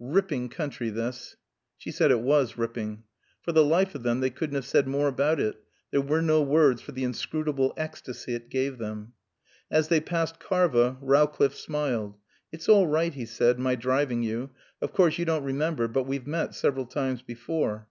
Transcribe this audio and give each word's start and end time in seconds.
"Ripping 0.00 0.48
country, 0.48 0.90
this." 0.90 1.36
She 1.78 1.92
said 1.92 2.10
it 2.10 2.18
was 2.18 2.58
ripping. 2.58 3.04
For 3.42 3.52
the 3.52 3.64
life 3.64 3.94
of 3.94 4.02
them 4.02 4.18
they 4.18 4.28
couldn't 4.28 4.56
have 4.56 4.64
said 4.66 4.88
more 4.88 5.06
about 5.06 5.38
it. 5.38 5.54
There 5.92 6.00
were 6.00 6.20
no 6.20 6.42
words 6.42 6.82
for 6.82 6.90
the 6.90 7.04
inscrutable 7.04 7.72
ecstasy 7.76 8.34
it 8.34 8.48
gave 8.48 8.78
them. 8.78 9.12
As 9.70 9.86
they 9.86 10.00
passed 10.00 10.40
Karva 10.40 10.96
Rowcliffe 11.00 11.54
smiled. 11.54 12.16
"It's 12.50 12.68
all 12.68 12.88
right," 12.88 13.14
he 13.14 13.24
said, 13.24 13.60
"my 13.60 13.76
driving 13.76 14.24
you. 14.24 14.50
Of 14.82 14.92
course 14.92 15.16
you 15.16 15.26
don't 15.26 15.44
remember, 15.44 15.86
but 15.86 16.08
we've 16.08 16.26
met 16.26 16.56
several 16.56 16.86
times 16.86 17.22
before." 17.22 17.86